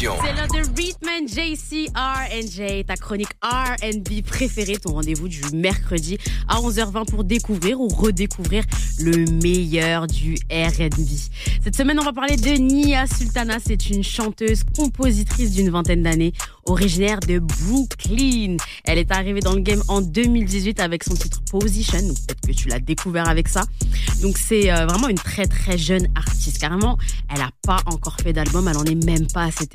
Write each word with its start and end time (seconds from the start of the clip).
C'est 0.00 0.06
l'heure 0.06 0.48
de 0.48 0.80
Readman 0.80 1.28
JC 1.28 1.90
R&J, 1.94 2.86
ta 2.86 2.96
chronique 2.96 3.28
R&B 3.42 4.22
préférée, 4.26 4.78
ton 4.78 4.94
rendez-vous 4.94 5.28
du 5.28 5.42
mercredi 5.52 6.16
à 6.48 6.56
11h20 6.56 7.04
pour 7.04 7.22
découvrir 7.22 7.78
ou 7.78 7.88
redécouvrir 7.88 8.64
le 8.98 9.26
meilleur 9.42 10.06
du 10.06 10.36
R&B. 10.50 11.06
Cette 11.62 11.76
semaine, 11.76 12.00
on 12.00 12.04
va 12.04 12.14
parler 12.14 12.36
de 12.36 12.48
Nia 12.48 13.06
Sultana. 13.06 13.58
C'est 13.62 13.90
une 13.90 14.02
chanteuse, 14.02 14.62
compositrice 14.74 15.50
d'une 15.50 15.68
vingtaine 15.68 16.02
d'années, 16.02 16.32
originaire 16.64 17.20
de 17.20 17.38
Brooklyn. 17.38 18.56
Elle 18.84 18.96
est 18.96 19.12
arrivée 19.12 19.40
dans 19.40 19.54
le 19.54 19.60
game 19.60 19.82
en 19.88 20.00
2018 20.00 20.80
avec 20.80 21.04
son 21.04 21.12
titre 21.12 21.42
Position. 21.50 21.98
Peut-être 21.98 22.40
que 22.40 22.52
tu 22.52 22.68
l'as 22.68 22.80
découvert 22.80 23.28
avec 23.28 23.48
ça. 23.48 23.64
Donc 24.22 24.38
c'est 24.38 24.72
euh, 24.72 24.86
vraiment 24.86 25.08
une 25.08 25.18
très 25.18 25.46
très 25.46 25.76
jeune 25.76 26.06
artiste. 26.14 26.58
Carrément, 26.58 26.96
elle 27.28 27.40
n'a 27.40 27.50
pas 27.62 27.78
encore 27.86 28.16
fait 28.22 28.32
d'album. 28.32 28.66
Elle 28.68 28.76
en 28.78 28.84
est 28.84 29.04
même 29.04 29.26
pas 29.26 29.44
à 29.44 29.50
cette 29.50 29.74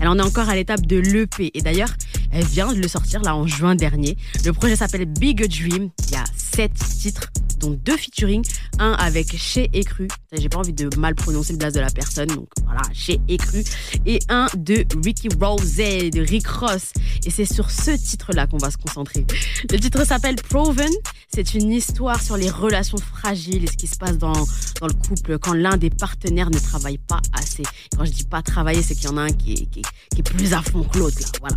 Elle 0.00 0.08
en 0.08 0.18
est 0.18 0.22
encore 0.22 0.48
à 0.48 0.54
l'étape 0.54 0.86
de 0.86 0.96
l'EP. 0.96 1.50
Et 1.54 1.60
d'ailleurs, 1.60 1.94
elle 2.32 2.44
vient 2.44 2.72
de 2.72 2.78
le 2.78 2.88
sortir 2.88 3.22
là 3.22 3.36
en 3.36 3.46
juin 3.46 3.74
dernier. 3.74 4.16
Le 4.44 4.52
projet 4.52 4.76
s'appelle 4.76 5.06
Big 5.06 5.46
Dream. 5.46 5.90
Il 6.06 6.12
y 6.12 6.16
a 6.16 6.24
sept 6.36 6.74
titres 6.74 7.30
dont 7.58 7.70
deux 7.70 7.96
featuring, 7.96 8.44
un 8.78 8.92
avec 8.92 9.36
Chez 9.36 9.70
Écru, 9.72 10.08
j'ai 10.32 10.48
pas 10.48 10.58
envie 10.58 10.72
de 10.72 10.94
mal 10.98 11.14
prononcer 11.14 11.52
le 11.52 11.58
blast 11.58 11.74
de 11.74 11.80
la 11.80 11.90
personne, 11.90 12.28
donc 12.28 12.48
Chez 12.92 13.20
Écru, 13.28 13.62
et 14.04 14.18
un 14.28 14.46
de 14.56 14.84
Ricky 15.02 15.28
Rose, 15.40 15.76
de 15.76 16.20
Rick 16.20 16.46
Ross. 16.46 16.92
Et 17.24 17.30
c'est 17.30 17.44
sur 17.44 17.70
ce 17.70 17.90
titre-là 17.90 18.46
qu'on 18.46 18.58
va 18.58 18.70
se 18.70 18.76
concentrer. 18.76 19.26
Le 19.70 19.78
titre 19.78 20.04
s'appelle 20.04 20.36
Proven. 20.36 20.90
C'est 21.32 21.54
une 21.54 21.72
histoire 21.72 22.22
sur 22.22 22.36
les 22.36 22.50
relations 22.50 22.98
fragiles 22.98 23.64
et 23.64 23.66
ce 23.66 23.76
qui 23.76 23.86
se 23.86 23.98
passe 23.98 24.16
dans, 24.16 24.32
dans 24.32 24.86
le 24.86 24.94
couple 24.94 25.38
quand 25.38 25.52
l'un 25.52 25.76
des 25.76 25.90
partenaires 25.90 26.50
ne 26.50 26.58
travaille 26.58 26.98
pas 26.98 27.20
assez. 27.32 27.62
Quand 27.96 28.04
je 28.04 28.12
dis 28.12 28.24
pas 28.24 28.42
travailler, 28.42 28.82
c'est 28.82 28.94
qu'il 28.94 29.04
y 29.04 29.12
en 29.12 29.16
a 29.16 29.22
un 29.22 29.32
qui 29.32 29.52
est, 29.52 29.66
qui 29.66 29.82
est, 30.18 30.22
plus 30.22 30.54
à 30.54 30.62
fond 30.62 30.82
que 30.82 30.98
l'autre, 30.98 31.18
là. 31.20 31.26
Voilà. 31.40 31.56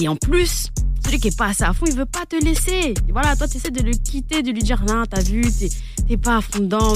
Et 0.00 0.08
en 0.08 0.16
plus, 0.16 0.68
celui 1.04 1.20
qui 1.20 1.28
est 1.28 1.36
pas 1.36 1.46
assez 1.46 1.64
à 1.64 1.72
fond, 1.72 1.86
il 1.86 1.94
veut 1.94 2.06
pas 2.06 2.26
te 2.26 2.36
laisser. 2.36 2.94
voilà, 3.10 3.36
toi, 3.36 3.48
tu 3.48 3.56
essaies 3.56 3.70
de 3.70 3.82
le 3.82 3.92
quitter, 3.92 4.42
de 4.42 4.50
lui 4.50 4.62
dire, 4.62 4.82
non, 4.86 5.04
t'as 5.08 5.22
vu, 5.22 5.42
t'es 5.52 5.68
pas 6.14 6.38
à 6.38 6.40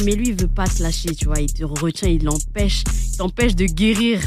mais 0.05 0.15
lui, 0.15 0.29
il 0.29 0.41
veut 0.41 0.47
pas 0.47 0.69
te 0.69 0.83
lâcher, 0.83 1.15
tu 1.15 1.25
vois. 1.25 1.41
Il 1.41 1.53
te 1.53 1.65
retient, 1.65 2.09
il 2.09 2.23
l'empêche, 2.23 2.85
il 3.13 3.17
t'empêche 3.17 3.57
de 3.57 3.65
guérir. 3.65 4.21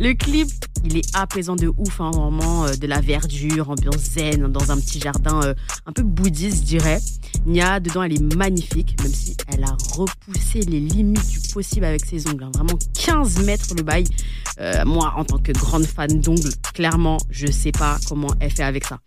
Le 0.00 0.14
clip, 0.14 0.48
il 0.84 0.96
est 0.96 1.16
apaisant 1.16 1.54
de 1.54 1.68
ouf, 1.68 2.00
hein, 2.00 2.10
vraiment, 2.10 2.64
euh, 2.64 2.74
de 2.74 2.86
la 2.86 3.00
verdure, 3.00 3.70
ambiance 3.70 4.02
zen, 4.14 4.48
dans 4.48 4.72
un 4.72 4.76
petit 4.78 5.00
jardin 5.00 5.40
euh, 5.44 5.54
un 5.86 5.92
peu 5.92 6.02
bouddhiste, 6.02 6.62
je 6.62 6.66
dirais. 6.66 6.98
Nia, 7.46 7.78
dedans, 7.78 8.02
elle 8.02 8.14
est 8.14 8.34
magnifique, 8.34 8.96
même 9.02 9.12
si 9.12 9.36
elle 9.48 9.62
a 9.64 9.76
repoussé 9.94 10.60
les 10.60 10.80
limites 10.80 11.28
du 11.28 11.40
possible 11.52 11.84
avec 11.84 12.04
ses 12.04 12.26
ongles. 12.28 12.44
Hein. 12.44 12.50
Vraiment 12.52 12.78
15 12.94 13.44
mètres 13.44 13.74
le 13.76 13.82
bail. 13.82 14.04
Euh, 14.58 14.84
moi, 14.84 15.14
en 15.16 15.24
tant 15.24 15.38
que 15.38 15.52
grande 15.52 15.86
fan 15.86 16.20
d'ongles, 16.20 16.52
clairement, 16.74 17.18
je 17.30 17.46
sais 17.46 17.72
pas 17.72 17.98
comment 18.08 18.34
elle 18.40 18.50
fait 18.50 18.64
avec 18.64 18.84
ça. 18.84 18.98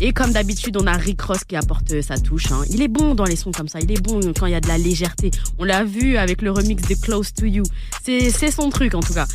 Et 0.00 0.12
comme 0.12 0.32
d'habitude, 0.32 0.76
on 0.80 0.86
a 0.86 0.92
Rick 0.92 1.22
Ross 1.22 1.44
qui 1.44 1.56
apporte 1.56 2.02
sa 2.02 2.18
touche. 2.18 2.52
Hein. 2.52 2.62
Il 2.70 2.82
est 2.82 2.88
bon 2.88 3.14
dans 3.14 3.24
les 3.24 3.36
sons 3.36 3.50
comme 3.50 3.68
ça. 3.68 3.78
Il 3.80 3.90
est 3.90 4.00
bon 4.00 4.20
quand 4.38 4.46
il 4.46 4.52
y 4.52 4.54
a 4.54 4.60
de 4.60 4.68
la 4.68 4.78
légèreté. 4.78 5.30
On 5.58 5.64
l'a 5.64 5.84
vu 5.84 6.16
avec 6.16 6.42
le 6.42 6.50
remix 6.50 6.86
de 6.86 6.94
Close 6.94 7.32
to 7.32 7.46
You. 7.46 7.62
C'est 8.02 8.50
son 8.50 8.68
truc 8.70 8.94
en 8.94 9.00
tout 9.00 9.14
cas. 9.14 9.26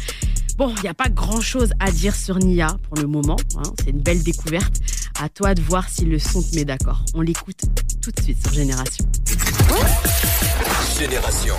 Bon, 0.58 0.73
il 0.78 0.84
n'y 0.84 0.90
a 0.90 0.94
pas 0.94 1.09
grand 1.09 1.42
chose 1.42 1.72
à 1.80 1.92
dire 1.92 2.16
sur 2.16 2.38
Nia 2.38 2.78
pour 2.84 2.98
le 2.98 3.08
moment. 3.08 3.38
Hein. 3.58 3.64
C'est 3.80 3.90
une 3.90 4.02
belle 4.02 4.22
découverte. 4.22 4.76
À 5.20 5.30
toi 5.30 5.56
de 5.56 5.62
voir 5.62 5.90
si 5.90 6.06
le 6.06 6.20
son 6.20 6.42
te 6.42 6.56
met 6.56 6.66
d'accord. 6.66 7.03
On 7.16 7.22
l'écoute 7.22 7.62
tout 8.02 8.12
de 8.12 8.22
suite 8.22 8.42
sur 8.42 8.53
Génération. 8.53 9.06
Génération. 11.00 11.56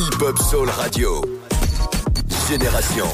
Hip 0.00 0.22
Hop 0.22 0.38
Soul 0.38 0.70
Radio. 0.70 1.22
Génération. 2.48 3.06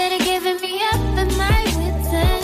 instead 0.00 0.18
of 0.18 0.26
giving 0.26 0.60
me 0.62 0.80
up 0.82 1.18
and 1.18 1.36
my 1.36 1.62
wits 1.76 2.08
end. 2.08 2.39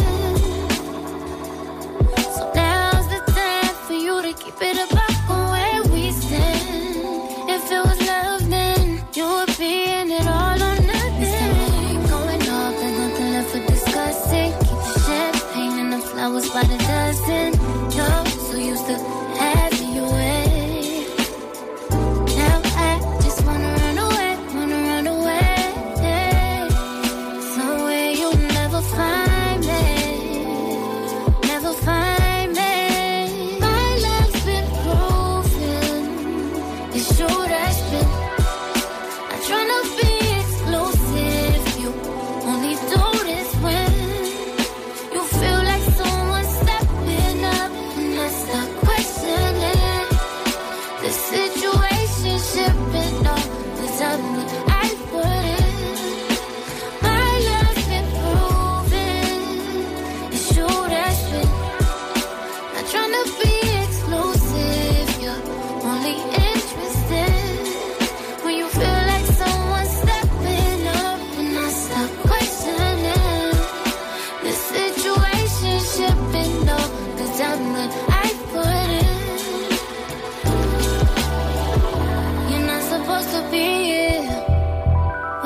sipping 52.46 53.26
on 53.26 53.42
the 53.76 53.88
time 53.98 54.75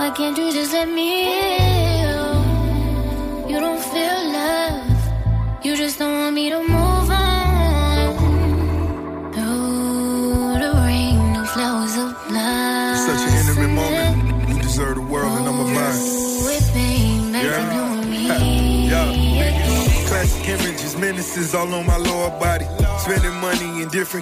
Why 0.00 0.08
can't 0.08 0.34
you 0.38 0.50
just 0.50 0.72
let 0.72 0.88
me? 0.88 1.28
You 3.50 3.60
don't 3.60 3.82
feel 3.92 4.18
love. 4.32 5.62
You 5.62 5.76
just 5.76 5.98
don't 5.98 6.18
want 6.20 6.34
me 6.34 6.48
to 6.48 6.58
move 6.58 7.10
on. 7.10 8.16
Through 9.34 10.58
the 10.64 10.72
rain, 10.86 11.34
the 11.34 11.44
flowers 11.44 11.96
of 11.98 12.10
love. 12.32 12.96
Such 13.08 13.22
an 13.28 13.32
intimate 13.40 13.74
moment. 13.74 14.48
You 14.48 14.62
deserve 14.62 14.94
the 14.94 15.02
world, 15.02 15.36
and 15.38 15.46
I'm 15.46 15.60
a 15.60 15.64
vine. 15.74 16.29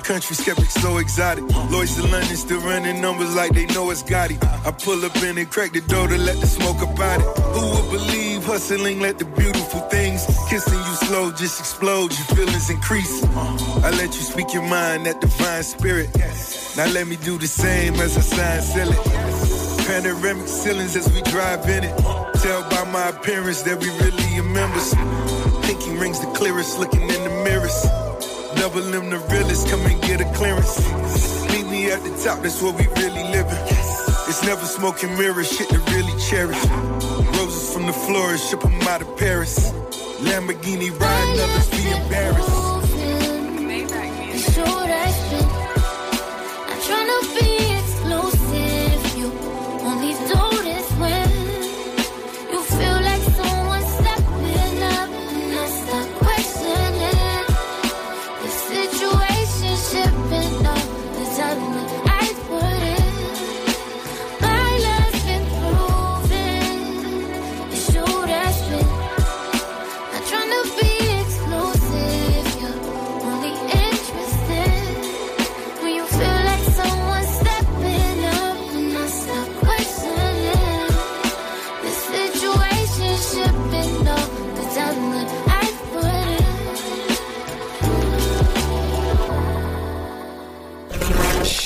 Country, 0.09 0.37
skeptics 0.37 0.75
so 0.75 0.97
exotic. 0.99 1.45
Lloyds 1.71 1.99
of 1.99 2.11
London 2.11 2.35
still 2.35 2.61
running 2.61 3.01
numbers 3.01 3.37
like 3.37 3.53
they 3.53 3.67
know 3.67 3.91
it's 3.91 4.03
Gotti. 4.03 4.37
I 4.67 4.71
pull 4.71 5.05
up 5.05 5.15
in 5.17 5.37
and 5.37 5.51
crack 5.51 5.73
the 5.73 5.83
door 5.83 6.09
to 6.09 6.17
let 6.17 6.41
the 6.41 6.47
smoke 6.47 6.81
about 6.81 7.21
it. 7.21 7.27
Who 7.55 7.65
would 7.75 7.91
believe 7.91 8.45
hustling 8.45 9.01
let 9.01 9.19
the 9.19 9.27
beautiful 9.27 9.81
things 9.93 10.27
kissing 10.49 10.79
you 10.79 10.95
slow 11.07 11.31
just 11.31 11.61
explode, 11.61 12.11
your 12.17 12.27
feelings 12.37 12.71
increase. 12.71 13.23
I 13.85 13.91
let 14.01 14.11
you 14.17 14.25
speak 14.33 14.55
your 14.55 14.63
mind, 14.63 15.05
that 15.07 15.21
divine 15.21 15.63
spirit. 15.63 16.09
Now 16.77 16.87
let 16.87 17.07
me 17.07 17.17
do 17.17 17.37
the 17.39 17.47
same 17.47 17.95
as 18.01 18.17
I 18.17 18.23
sign 18.23 18.63
seal 18.63 18.91
it. 18.91 19.87
Panoramic 19.87 20.49
ceilings 20.49 20.97
as 20.97 21.07
we 21.13 21.21
drive 21.23 21.69
in 21.69 21.85
it. 21.85 21.97
Tell 22.43 22.63
by 22.71 22.85
my 22.91 23.09
appearance 23.11 23.63
that 23.63 23.79
we 23.79 23.89
really 24.03 24.39
are 24.41 24.51
members. 24.59 25.38
Pinky 25.69 25.95
rings 25.99 26.19
the 26.19 26.27
clearest, 26.29 26.79
looking 26.79 27.03
in 27.03 27.09
the 27.09 27.43
mirrors. 27.45 27.83
Double 28.57 28.81
them 28.81 29.11
the 29.11 29.19
realest, 29.29 29.69
come 29.69 29.85
and 29.85 30.01
get 30.01 30.19
a 30.19 30.25
clearance. 30.33 30.81
Meet 31.53 31.67
me 31.67 31.91
at 31.91 32.03
the 32.03 32.09
top, 32.25 32.41
that's 32.41 32.63
where 32.63 32.73
we 32.73 32.87
really 32.97 33.25
living. 33.25 33.59
It's 34.29 34.43
never 34.45 34.65
smoking 34.65 35.15
mirrors, 35.19 35.53
shit 35.53 35.69
to 35.69 35.79
really 35.93 36.19
cherish. 36.23 36.57
Roses 37.37 37.71
from 37.71 37.85
the 37.85 37.93
florist, 37.93 38.49
ship 38.49 38.61
them 38.61 38.81
out 38.89 39.03
of 39.03 39.15
Paris. 39.19 39.71
Lamborghini 40.25 40.89
riding, 40.99 41.41
others 41.43 41.69
be 41.69 41.87
embarrassed. 41.91 42.49
I'm 44.59 45.28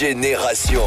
Génération. 0.03 0.83